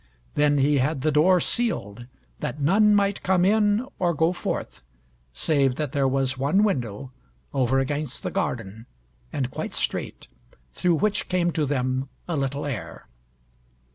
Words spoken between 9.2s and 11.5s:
and quite strait, through which